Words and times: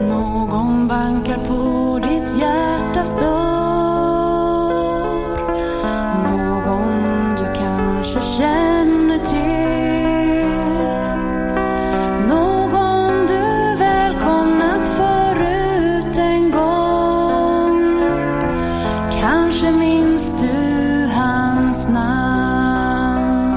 Någon 0.00 0.88
bankar 0.88 1.38
på 1.48 1.98
ditt 1.98 2.38
hjärtas 2.40 3.20
dörr. 3.20 3.38
Någon 6.22 7.36
du 7.36 7.44
kanske 7.58 8.20
känner 8.20 9.18
till. 9.18 9.38
Någon 12.28 13.26
du 13.26 13.76
välkomnat 13.78 14.88
förut 14.96 16.16
en 16.16 16.50
gång. 16.50 18.00
Kanske 19.20 19.72
minns 19.72 20.32
du 20.40 21.06
hans 21.06 21.88
namn. 21.88 23.52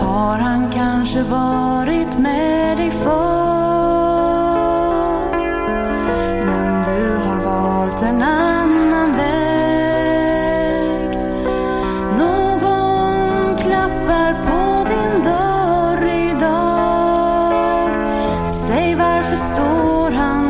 Har 0.00 0.38
han 0.38 0.70
kanske 0.72 1.22
varit 1.22 2.18
med 2.18 2.55
varför 18.98 19.36
står 19.36 20.10
han 20.10 20.45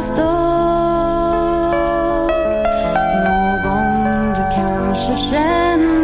hjärtas 0.00 0.18
Någon 3.24 4.34
du 4.34 4.54
kanske 4.54 5.16
känner. 5.16 5.99